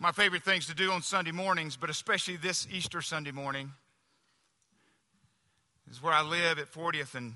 [0.00, 3.70] my favorite things to do on Sunday mornings, but especially this Easter Sunday morning,
[5.90, 7.34] is where I live at 40th and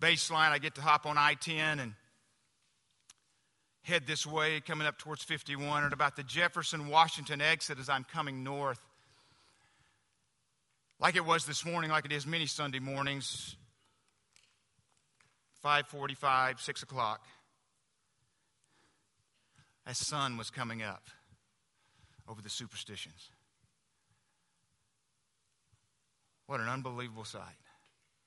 [0.00, 0.50] Baseline.
[0.50, 1.94] I get to hop on I 10 and
[3.82, 8.04] head this way, coming up towards 51, and about the Jefferson Washington exit as I'm
[8.04, 8.78] coming north.
[11.00, 13.56] Like it was this morning, like it is many Sunday mornings,
[15.64, 17.26] 5:45, 6 o'clock.
[19.86, 21.02] A sun was coming up
[22.28, 23.30] over the superstitions.
[26.46, 27.56] What an unbelievable sight.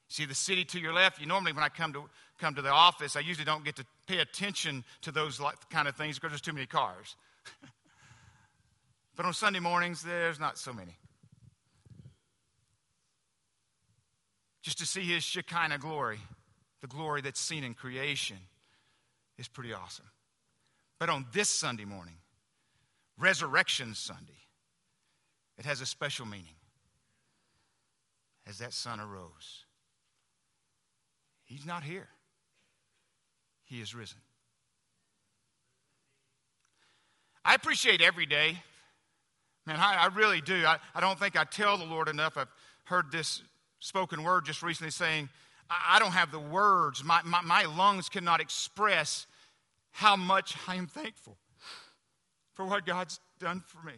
[0.09, 1.19] See the city to your left.
[1.19, 2.03] You normally, when I come to
[2.39, 5.95] come to the office, I usually don't get to pay attention to those kind of
[5.95, 7.15] things because there's too many cars.
[9.15, 10.95] but on Sunday mornings, there's not so many.
[14.61, 16.19] Just to see His Shekinah glory,
[16.81, 18.37] the glory that's seen in creation,
[19.37, 20.05] is pretty awesome.
[20.99, 22.15] But on this Sunday morning,
[23.17, 24.45] Resurrection Sunday,
[25.57, 26.55] it has a special meaning.
[28.45, 29.65] As that sun arose,
[31.45, 32.07] He's not here,
[33.65, 34.19] He is risen.
[37.43, 38.57] I appreciate every day.
[39.65, 40.65] Man, I, I really do.
[40.65, 42.37] I, I don't think I tell the Lord enough.
[42.37, 42.51] I've
[42.85, 43.41] heard this
[43.79, 45.29] spoken word just recently saying,
[45.69, 47.03] I, don't have the words.
[47.03, 49.27] My, my, my lungs cannot express
[49.91, 51.37] how much I am thankful
[52.57, 53.93] for what God's done for me.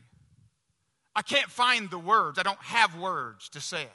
[1.15, 2.37] I can't find the words.
[2.37, 3.91] I don't have words to say it.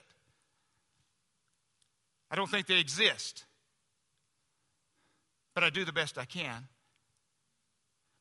[2.31, 3.45] I don't think they exist.
[5.55, 6.67] But I do the best I can.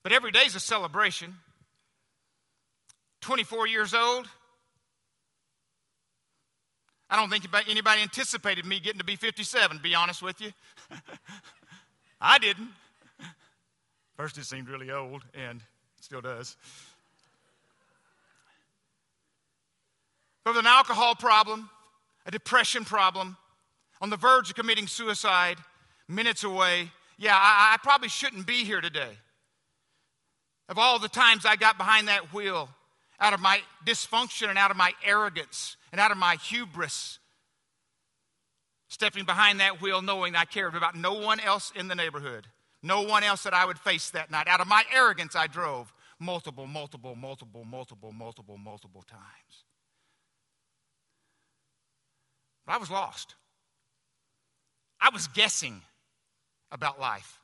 [0.04, 1.34] But every day is a celebration.
[3.22, 4.28] 24 years old.
[7.10, 10.52] I don't think anybody anticipated me getting to be 57, to be honest with you.
[12.22, 12.70] I didn't.
[14.18, 15.62] First, it seemed really old, and
[16.04, 16.58] still does.
[20.44, 21.70] But with an alcohol problem,
[22.26, 23.38] a depression problem,
[24.02, 25.60] on the verge of committing suicide,
[26.10, 29.12] minutes away, yeah, I, I probably shouldn't be here today.
[30.68, 32.68] Of all the times I got behind that wheel,
[33.18, 37.20] out of my dysfunction and out of my arrogance and out of my hubris,
[38.90, 42.48] stepping behind that wheel knowing I cared about no one else in the neighborhood,
[42.84, 44.48] no one else that I would face that night.
[44.48, 49.64] Out of my arrogance, I drove multiple, multiple, multiple, multiple, multiple, multiple times.
[52.66, 53.36] But I was lost.
[55.00, 55.82] I was guessing
[56.72, 57.40] about life.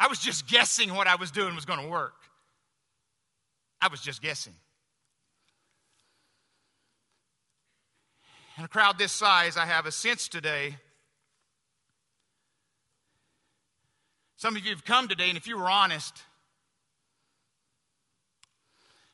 [0.00, 2.14] I was just guessing what I was doing was going to work.
[3.80, 4.54] I was just guessing.
[8.58, 10.76] In a crowd this size, I have a sense today.
[14.42, 16.16] Some of you have come today, and if you were honest,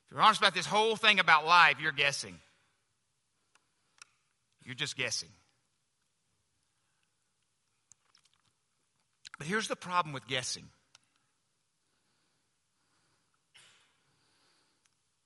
[0.06, 2.38] if you're honest about this whole thing about life, you're guessing.
[4.64, 5.28] You're just guessing.
[9.36, 10.64] But here's the problem with guessing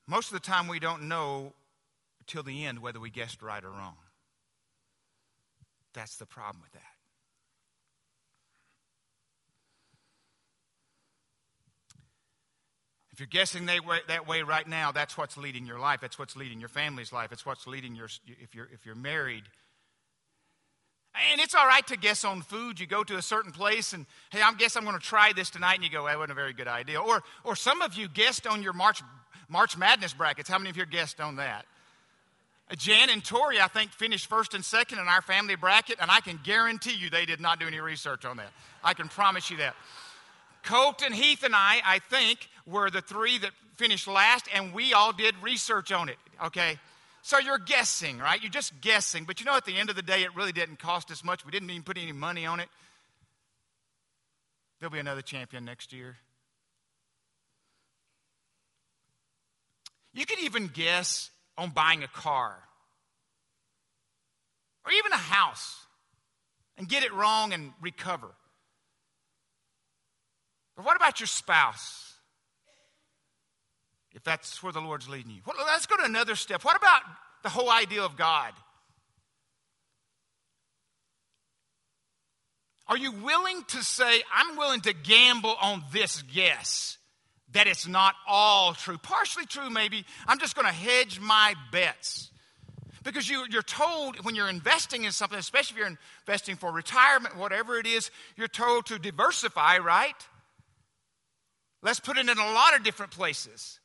[0.09, 1.53] most of the time, we don't know
[2.27, 3.95] till the end whether we guessed right or wrong.
[5.95, 7.02] That's the problem with that.
[13.13, 16.01] If you're guessing that way, right now, that's what's leading your life.
[16.01, 17.31] That's what's leading your family's life.
[17.31, 19.45] It's what's leading your, if you're, if you're married,
[21.31, 22.81] and it's all right to guess on food.
[22.81, 25.51] You go to a certain place and, hey, I guess I'm going to try this
[25.51, 25.75] tonight.
[25.75, 27.01] And you go, that wasn't a very good idea.
[27.01, 29.03] Or, or some of you guessed on your March,
[29.49, 30.49] March Madness brackets.
[30.49, 31.67] How many of you guessed on that?
[32.79, 36.21] Jan and Tori, I think, finished first and second in our family bracket, and I
[36.21, 38.51] can guarantee you they did not do any research on that.
[38.83, 39.75] I can promise you that.
[40.63, 45.13] Colton, Heath, and I, I think, were the three that finished last, and we all
[45.13, 46.79] did research on it, okay?
[47.23, 48.41] So you're guessing, right?
[48.41, 49.25] You're just guessing.
[49.25, 51.45] But you know, at the end of the day, it really didn't cost us much.
[51.45, 52.69] We didn't even put any money on it.
[54.81, 56.17] There'll be another champion next year.
[60.13, 62.59] You could even guess on buying a car
[64.85, 65.87] or even a house
[66.77, 68.29] and get it wrong and recover.
[70.77, 72.13] But what about your spouse?
[74.15, 75.41] if that's where the Lord's leading you.
[75.47, 76.65] Well, let's go to another step.
[76.65, 77.03] What about
[77.43, 78.53] the whole idea of God?
[82.89, 86.99] Are you willing to say, I'm willing to gamble on this guess
[87.53, 88.99] that it's not all true?
[88.99, 90.05] Partially true, maybe.
[90.27, 92.31] I'm just going to hedge my bets.
[93.03, 97.37] Because you, are told when you're investing in something, especially if you're investing for retirement,
[97.37, 100.15] whatever it is, you're told to diversify, right?
[101.83, 103.81] Let's put it in a lot of different places.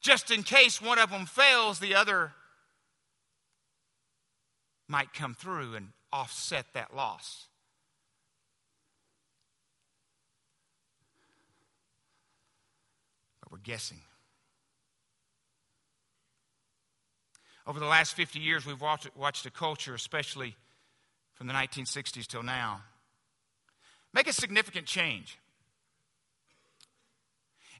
[0.00, 2.32] Just in case one of them fails, the other
[4.88, 7.48] might come through and offset that loss.
[13.42, 14.00] But we're guessing.
[17.66, 20.54] Over the last 50 years, we've watched, watched a culture, especially
[21.34, 22.82] from the 1960s till now,
[24.12, 25.38] make a significant change.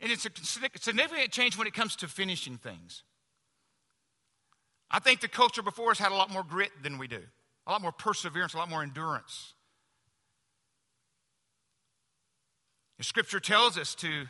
[0.05, 3.05] And it's a significant change when it comes to finishing things.
[4.91, 7.23] I think the culture before us had a lot more grit than we do,
[7.67, 9.55] a lot more perseverance, a lot more endurance.
[12.99, 14.27] The scripture tells us to,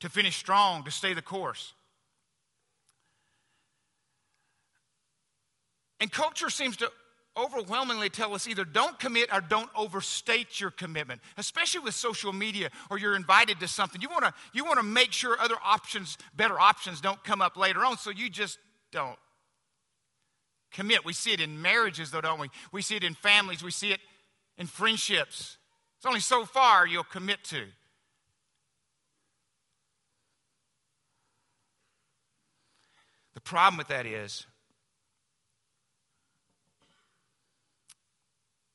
[0.00, 1.72] to finish strong, to stay the course.
[6.00, 6.90] And culture seems to
[7.36, 12.70] overwhelmingly tell us either don't commit or don't overstate your commitment, especially with social media
[12.90, 14.00] or you're invited to something.
[14.00, 17.56] You want to you want to make sure other options, better options don't come up
[17.56, 18.58] later on, so you just
[18.92, 19.18] don't
[20.72, 21.04] commit.
[21.04, 22.48] We see it in marriages though, don't we?
[22.72, 24.00] We see it in families, we see it
[24.58, 25.58] in friendships.
[25.98, 27.64] It's only so far you'll commit to.
[33.34, 34.46] The problem with that is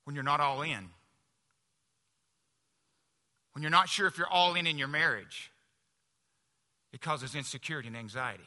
[0.05, 0.89] when you're not all in.
[3.53, 5.51] When you're not sure if you're all in in your marriage,
[6.93, 8.43] it causes insecurity and anxiety.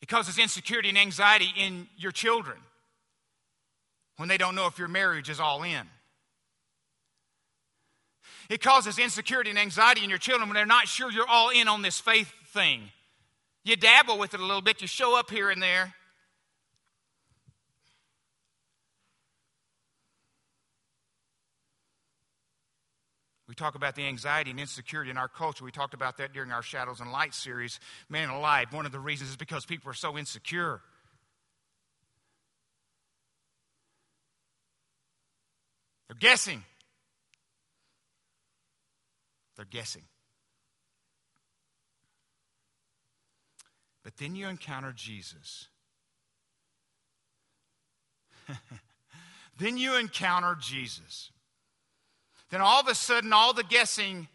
[0.00, 2.56] It causes insecurity and anxiety in your children
[4.16, 5.82] when they don't know if your marriage is all in.
[8.48, 11.68] It causes insecurity and anxiety in your children when they're not sure you're all in
[11.68, 12.90] on this faith thing.
[13.64, 15.94] You dabble with it a little bit, you show up here and there,
[23.50, 25.64] We talk about the anxiety and insecurity in our culture.
[25.64, 27.80] We talked about that during our Shadows and Light series.
[28.08, 30.80] Man alive, one of the reasons is because people are so insecure.
[36.06, 36.62] They're guessing.
[39.56, 40.04] They're guessing.
[44.04, 45.66] But then you encounter Jesus.
[49.58, 51.32] then you encounter Jesus
[52.50, 54.28] then all of a sudden, all the guessing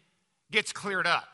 [0.50, 1.28] gets cleared up.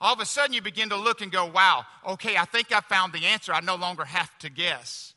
[0.00, 2.80] All of a sudden, you begin to look and go, wow, okay, I think I
[2.80, 3.52] found the answer.
[3.52, 5.14] I no longer have to guess.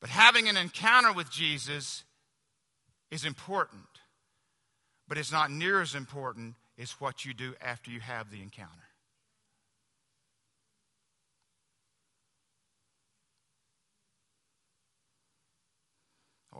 [0.00, 2.02] But having an encounter with Jesus
[3.12, 3.86] is important,
[5.06, 8.81] but it's not near as important as what you do after you have the encounter.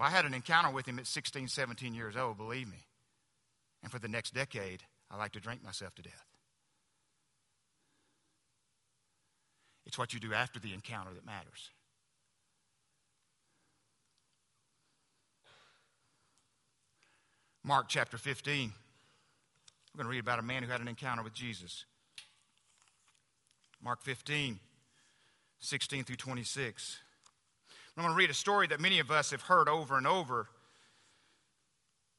[0.01, 2.87] I had an encounter with him at 16, 17 years old, believe me.
[3.83, 6.27] And for the next decade, I like to drink myself to death.
[9.85, 11.71] It's what you do after the encounter that matters.
[17.65, 18.73] Mark chapter 15.
[19.93, 21.85] We're going to read about a man who had an encounter with Jesus.
[23.85, 24.59] Mark 15,
[25.59, 26.99] 16 through 26.
[27.97, 30.49] I'm going to read a story that many of us have heard over and over.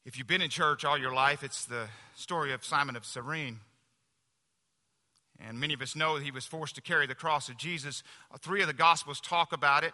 [0.06, 3.58] If you've been in church all your life, it's the story of Simon of Cyrene.
[5.40, 8.04] And many of us know that he was forced to carry the cross of Jesus.
[8.40, 9.92] Three of the Gospels talk about it.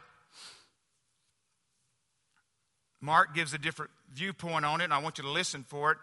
[3.01, 5.99] Mark gives a different viewpoint on it, and I want you to listen for it.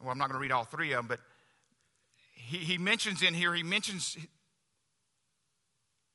[0.00, 1.18] Well, I'm not going to read all three of them, but
[2.34, 4.16] he, he mentions in here, he mentions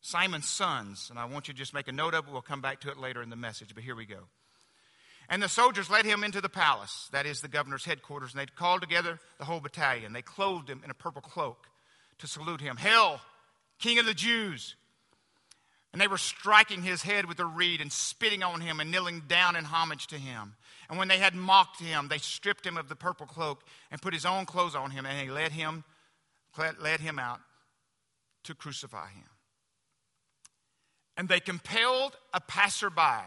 [0.03, 1.07] Simon's sons.
[1.09, 2.31] And I want you to just make a note of it.
[2.31, 4.27] We'll come back to it later in the message, but here we go.
[5.29, 8.45] And the soldiers led him into the palace, that is the governor's headquarters, and they
[8.45, 10.11] called together the whole battalion.
[10.11, 11.65] They clothed him in a purple cloak
[12.19, 12.75] to salute him.
[12.75, 13.21] Hail,
[13.79, 14.75] King of the Jews!
[15.93, 19.23] And they were striking his head with a reed and spitting on him and kneeling
[19.27, 20.55] down in homage to him.
[20.89, 24.13] And when they had mocked him, they stripped him of the purple cloak and put
[24.13, 25.85] his own clothes on him, and they led him,
[26.81, 27.39] led him out
[28.43, 29.29] to crucify him.
[31.15, 33.25] And they compelled a passerby,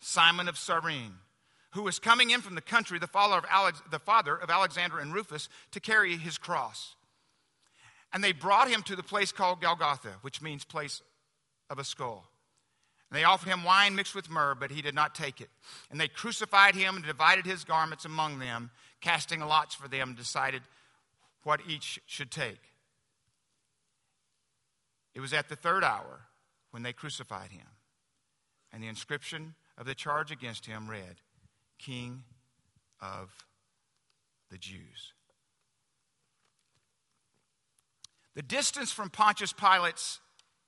[0.00, 1.14] Simon of Cyrene,
[1.72, 4.98] who was coming in from the country, the father of, Alex, the father of Alexander
[4.98, 6.94] and Rufus, to carry his cross.
[8.12, 11.02] And they brought him to the place called Golgotha, which means place
[11.68, 12.28] of a skull.
[13.10, 15.50] And they offered him wine mixed with myrrh, but he did not take it.
[15.90, 20.16] And they crucified him and divided his garments among them, casting lots for them, and
[20.16, 20.62] decided
[21.42, 22.60] what each should take.
[25.14, 26.20] It was at the third hour
[26.70, 27.66] when they crucified him.
[28.72, 31.20] And the inscription of the charge against him read,
[31.78, 32.24] King
[33.00, 33.30] of
[34.50, 35.12] the Jews.
[38.34, 40.20] The distance from Pontius Pilate's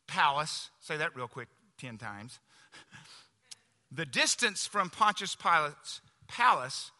[0.06, 2.40] palace, say that real quick 10 times.
[3.92, 6.90] the distance from Pontius Pilate's palace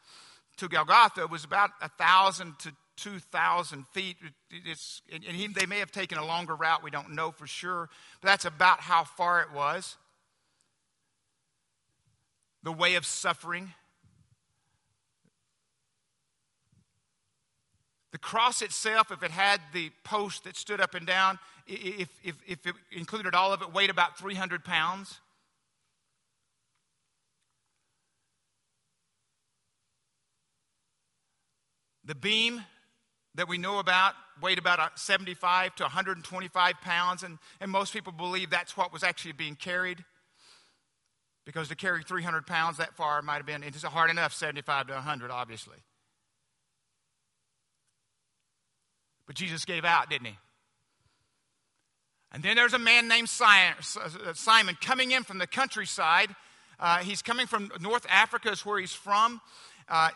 [0.59, 4.17] to Golgotha was about a thousand to 2,000 feet.
[4.51, 7.89] It's, and he, they may have taken a longer route, we don't know for sure,
[8.21, 9.97] but that's about how far it was.
[12.63, 13.73] The way of suffering.
[18.13, 22.37] The cross itself, if it had the post that stood up and down, if, if,
[22.47, 25.19] if it included all of it, weighed about 300 pounds.
[32.05, 32.63] The beam
[33.35, 38.51] that we know about weighed about 75 to 125 pounds, and, and most people believe
[38.51, 40.05] that's what was actually being carried.
[41.45, 44.93] Because to carry 300 pounds that far might have been, it's hard enough, 75 to
[44.95, 45.79] 100, obviously.
[49.27, 50.39] But Jesus gave out, didn't he?
[52.33, 56.35] And then there's a man named Simon coming in from the countryside.
[56.81, 59.41] Uh, he's coming from North Africa, is where he's from.
[59.89, 60.11] Uh,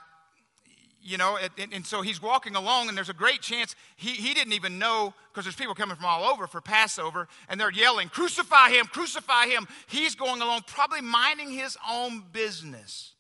[1.07, 4.35] you know, and, and, so he's walking along, and there's a great chance he, he
[4.35, 8.09] didn't even know because there's people coming from all over for Passover, and they're yelling,
[8.09, 9.69] Crucify him, crucify him.
[9.87, 13.13] He's going along, probably minding his own business.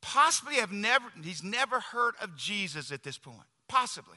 [0.00, 3.46] Possibly have never, he's never heard of Jesus at this point.
[3.68, 4.16] Possibly.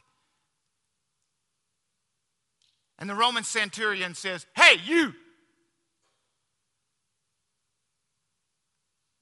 [2.97, 5.13] And the Roman centurion says, Hey, you!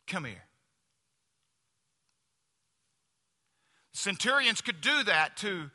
[0.05, 0.48] Come here.
[3.99, 5.69] Centurions could do that to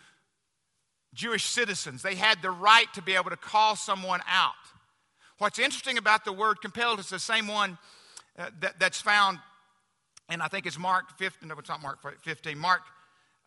[1.12, 2.02] Jewish citizens.
[2.02, 4.52] They had the right to be able to call someone out.
[5.38, 7.78] What's interesting about the word compelled is the same one
[8.38, 9.38] uh, that, that's found,
[10.28, 12.80] and I think it's Mark 15, no, it's not Mark 15, Mark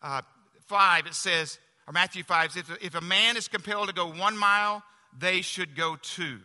[0.02, 0.22] uh,
[0.66, 4.36] 5, it says, or Matthew 5, if, if a man is compelled to go one
[4.36, 4.82] mile,
[5.18, 6.38] they should go two.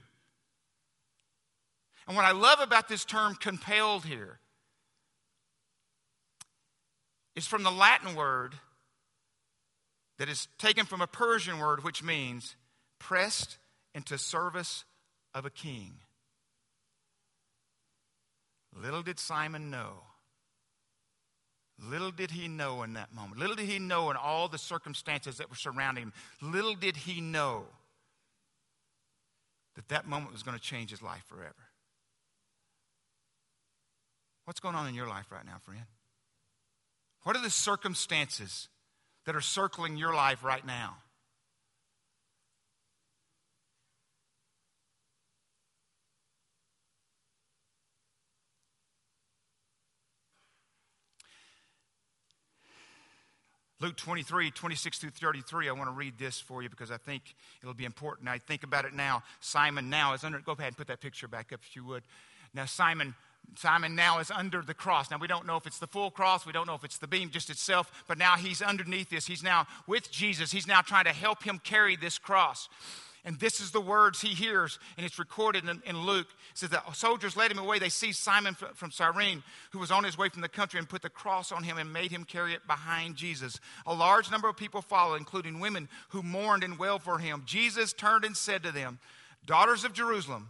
[2.07, 4.39] And what I love about this term compelled here
[7.35, 8.55] is from the Latin word
[10.19, 12.55] that is taken from a Persian word which means
[12.99, 13.57] pressed
[13.95, 14.85] into service
[15.33, 15.93] of a king.
[18.75, 20.03] Little did Simon know.
[21.79, 23.39] Little did he know in that moment.
[23.39, 26.13] Little did he know in all the circumstances that were surrounding him.
[26.41, 27.65] Little did he know
[29.75, 31.53] that that moment was going to change his life forever.
[34.45, 35.85] What's going on in your life right now, friend?
[37.23, 38.67] What are the circumstances
[39.25, 40.97] that are circling your life right now?
[53.79, 57.35] Luke 23, 26 through 33, I want to read this for you because I think
[57.61, 58.29] it'll be important.
[58.29, 59.23] I think about it now.
[59.41, 62.03] Simon now is under, go ahead and put that picture back up if you would.
[62.53, 63.13] Now, Simon
[63.55, 65.11] Simon now is under the cross.
[65.11, 67.07] Now, we don't know if it's the full cross, we don't know if it's the
[67.07, 69.27] beam just itself, but now he's underneath this.
[69.27, 70.51] He's now with Jesus.
[70.51, 72.67] He's now trying to help him carry this cross.
[73.25, 76.27] And this is the words he hears, and it's recorded in, in Luke.
[76.51, 77.79] It says, The soldiers led him away.
[77.79, 81.01] They seized Simon from Cyrene, who was on his way from the country, and put
[81.01, 83.61] the cross on him and made him carry it behind Jesus.
[83.85, 87.43] A large number of people followed, including women who mourned and wailed for him.
[87.45, 88.99] Jesus turned and said to them,
[89.45, 90.49] Daughters of Jerusalem,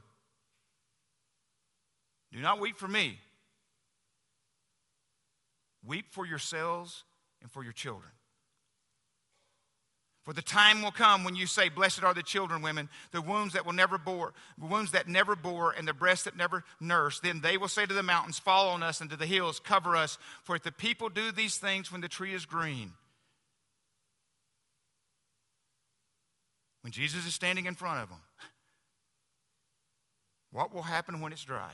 [2.34, 3.20] do not weep for me.
[5.86, 7.04] Weep for yourselves
[7.42, 8.10] and for your children.
[10.24, 13.54] For the time will come when you say, Blessed are the children, women, the wombs
[13.54, 17.20] that will never bore, the wombs that never bore, and the breasts that never nurse.
[17.20, 19.98] Then they will say to the mountains, Fall on us, and to the hills, cover
[19.98, 20.18] us.
[20.44, 22.94] For if the people do these things when the tree is green,
[26.82, 28.20] when Jesus is standing in front of them,
[30.52, 31.74] what will happen when it's dry?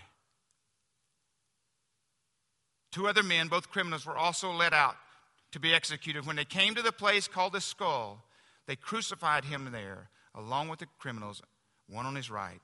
[2.91, 4.95] Two other men, both criminals, were also led out
[5.51, 6.25] to be executed.
[6.25, 8.23] When they came to the place called the skull,
[8.67, 11.41] they crucified him there, along with the criminals,
[11.87, 12.61] one on his right,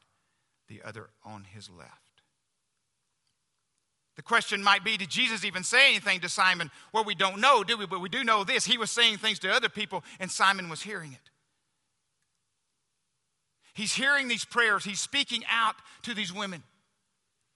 [0.67, 1.91] the other on his left.
[4.15, 6.72] The question might be Did Jesus even say anything to Simon?
[6.94, 7.86] Well, we don't know, do we?
[7.86, 8.65] But we do know this.
[8.65, 11.29] He was saying things to other people, and Simon was hearing it.
[13.74, 16.63] He's hearing these prayers, he's speaking out to these women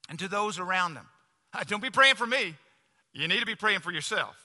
[0.10, 1.08] and to those around them.
[1.68, 2.56] Don't be praying for me.
[3.13, 4.36] You need to be praying for yourself.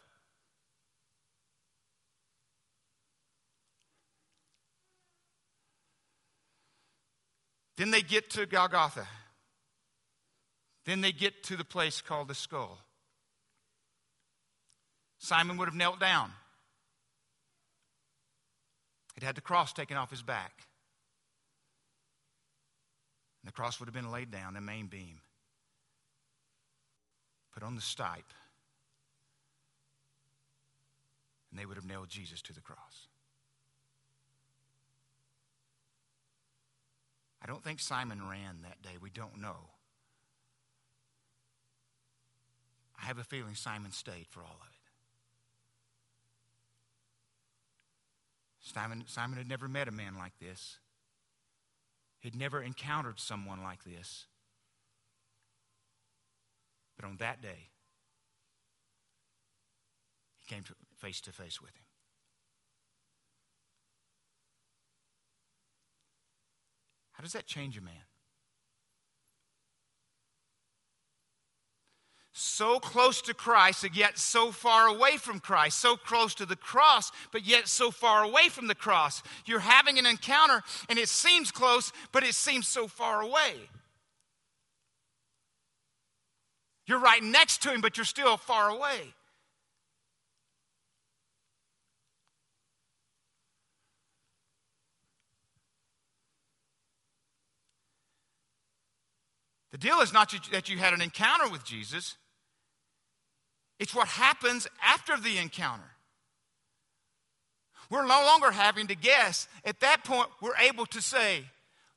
[7.77, 9.07] Then they get to Golgotha.
[10.87, 12.79] Then they get to the place called the skull.
[15.19, 16.31] Simon would have knelt down.
[19.15, 20.53] He'd had the cross taken off his back.
[23.43, 25.21] And the cross would have been laid down, the main beam,
[27.55, 28.35] put on the stipe,
[31.51, 33.07] and they would have nailed Jesus to the cross.
[37.41, 38.97] I don't think Simon ran that day.
[39.01, 39.69] We don't know.
[43.01, 44.75] I have a feeling Simon stayed for all of it.
[48.61, 50.79] Simon, Simon had never met a man like this.
[52.19, 54.25] He'd never encountered someone like this.
[56.97, 57.71] But on that day,
[60.39, 60.65] he came
[60.97, 61.85] face to face with him.
[67.13, 68.05] How does that change a man?
[72.37, 76.57] so close to Christ, and yet so far away from Christ, so close to the
[76.57, 79.23] cross, but yet so far away from the cross.
[79.47, 83.55] You're having an encounter, and it seems close, but it seems so far away.
[86.87, 89.15] You're right next to him, but you're still far away.
[99.73, 102.15] The deal is not that you had an encounter with Jesus.
[103.81, 105.91] It's what happens after the encounter.
[107.91, 109.49] We're no longer having to guess.
[109.65, 111.45] At that point, we're able to say,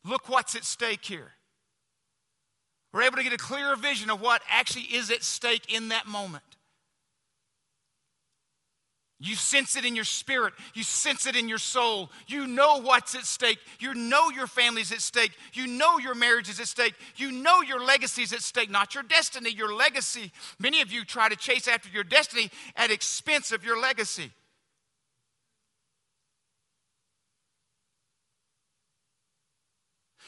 [0.04, 1.34] look what's at stake here.
[2.98, 6.08] We're able to get a clearer vision of what actually is at stake in that
[6.08, 6.44] moment.
[9.20, 10.56] You sense it in your spirit.
[10.74, 12.10] You sense it in your soul.
[12.26, 13.60] You know what's at stake.
[13.80, 15.34] You know your family's at stake.
[15.54, 16.96] You know your marriage is at stake.
[17.18, 20.32] You know your legacy is at stake, not your destiny, your legacy.
[20.58, 24.32] Many of you try to chase after your destiny at expense of your legacy.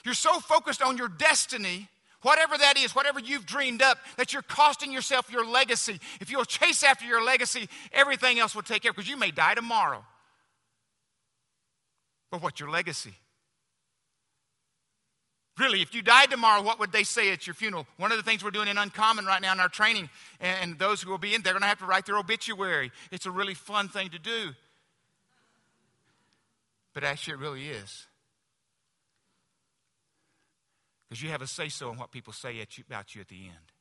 [0.05, 1.89] You're so focused on your destiny
[2.21, 5.99] Whatever that is, whatever you've dreamed up, that you're costing yourself your legacy.
[6.19, 9.53] If you'll chase after your legacy, everything else will take care because you may die
[9.53, 10.03] tomorrow.
[12.29, 13.13] But what's your legacy?
[15.57, 17.85] Really, if you died tomorrow, what would they say at your funeral?
[17.97, 21.01] One of the things we're doing in Uncommon right now in our training, and those
[21.01, 22.91] who will be in, they're going to have to write their obituary.
[23.11, 24.51] It's a really fun thing to do.
[26.93, 28.07] But actually, it really is.
[31.09, 33.45] Because you have a say so in what people say you, about you at the
[33.45, 33.73] end.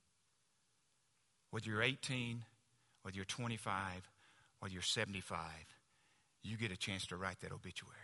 [1.51, 2.43] Whether you're 18,
[3.03, 3.83] whether you're 25,
[4.61, 5.41] whether you're 75,
[6.43, 7.95] you get a chance to write that obituary.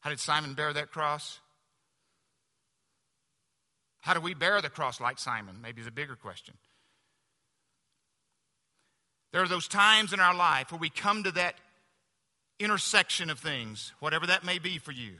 [0.00, 1.40] How did Simon bear that cross?
[3.98, 5.56] How do we bear the cross like Simon?
[5.60, 6.54] Maybe a bigger question.
[9.32, 11.56] There are those times in our life where we come to that
[12.58, 15.12] intersection of things, whatever that may be for you,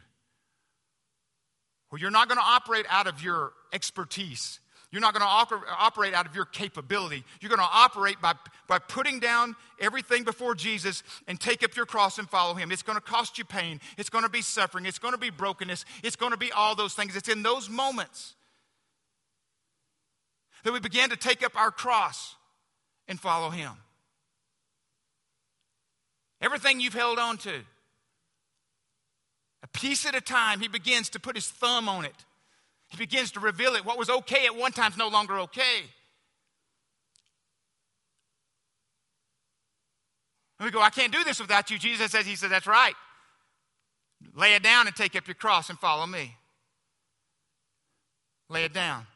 [1.90, 4.60] where you're not going to operate out of your expertise.
[4.92, 7.24] You're not going to operate out of your capability.
[7.40, 8.34] You're going to operate by,
[8.68, 12.72] by putting down everything before Jesus and take up your cross and follow Him.
[12.72, 13.80] It's going to cost you pain.
[13.98, 14.86] It's going to be suffering.
[14.86, 15.84] It's going to be brokenness.
[16.02, 17.16] It's going to be all those things.
[17.16, 18.34] It's in those moments
[20.64, 22.36] that we begin to take up our cross
[23.08, 23.72] and follow Him.
[26.40, 27.52] Everything you've held on to.
[29.62, 32.14] A piece at a time, he begins to put his thumb on it.
[32.88, 33.84] He begins to reveal it.
[33.84, 35.80] What was okay at one time is no longer okay.
[40.58, 41.78] And we go, I can't do this without you.
[41.78, 42.94] Jesus says, He said, That's right.
[44.34, 46.34] Lay it down and take up your cross and follow me.
[48.48, 49.06] Lay it down.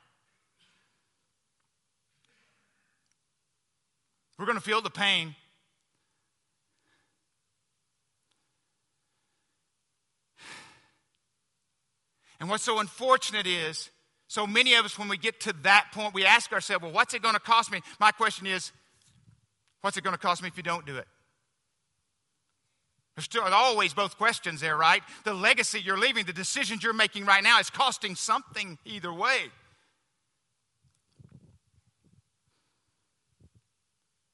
[4.38, 5.34] We're going to feel the pain
[12.40, 13.90] And what's so unfortunate is,
[14.26, 17.14] so many of us, when we get to that point, we ask ourselves, well, what's
[17.14, 17.80] it going to cost me?
[17.98, 18.72] My question is,
[19.82, 21.06] what's it going to cost me if you don't do it?
[23.16, 25.02] There's still always both questions there, right?
[25.24, 29.50] The legacy you're leaving, the decisions you're making right now is costing something either way.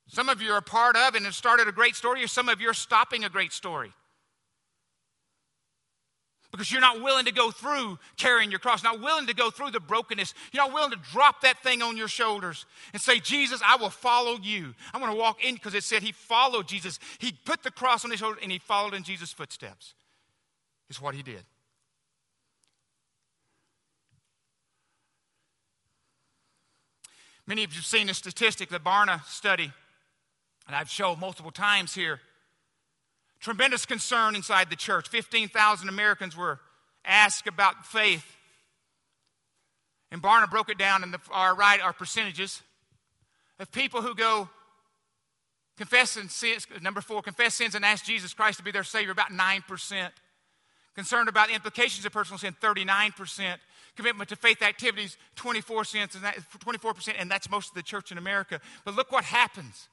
[0.09, 2.49] Some of you are a part of and have started a great story, or some
[2.49, 3.93] of you are stopping a great story.
[6.57, 9.71] Because you're not willing to go through carrying your cross, not willing to go through
[9.71, 10.35] the brokenness.
[10.53, 13.91] You're not willing to drop that thing on your shoulders and say, Jesus, I will
[13.91, 14.75] follow you.
[14.93, 16.99] I'm going to walk in because it said he followed Jesus.
[17.19, 19.95] He put the cross on his shoulder and he followed in Jesus' footsteps.
[20.89, 21.45] Is what he did.
[27.47, 29.73] Many of you have seen a statistic, the Barna study,
[30.67, 32.21] and I've shown multiple times here.
[33.41, 35.09] Tremendous concern inside the church.
[35.09, 36.61] 15,000 Americans were
[37.05, 38.25] asked about faith.
[40.11, 42.63] And Barna broke it down in the, our right, our percentages
[43.59, 44.49] of people who go
[45.77, 49.13] confess and sins, number four, confess sins and ask Jesus Christ to be their Savior,
[49.13, 50.11] about 9%.
[50.95, 53.57] Concerned about the implications of personal sin, 39%.
[53.97, 58.13] Commitment to faith activities, 24 cents, and that, 24%, and that's most of the church
[58.13, 58.61] in America.
[58.85, 59.89] But look what happens.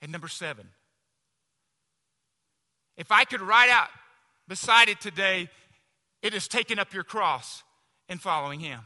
[0.00, 0.68] And number seven,
[2.98, 3.88] if I could write out
[4.48, 5.48] beside it today,
[6.20, 7.62] it is taking up your cross
[8.08, 8.80] and following Him.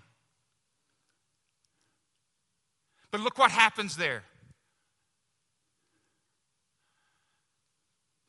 [3.11, 4.23] But look what happens there.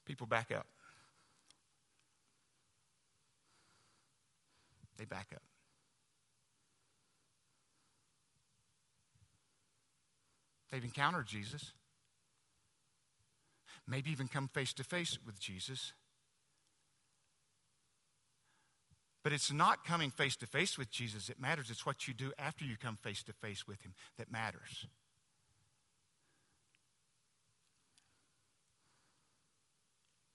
[0.06, 0.66] People back up.
[4.98, 5.42] They back up.
[10.72, 11.74] They've encountered Jesus.
[13.88, 15.94] Maybe even come face to face with Jesus.
[19.24, 21.70] But it's not coming face to face with Jesus that matters.
[21.70, 24.86] It's what you do after you come face to face with Him that matters.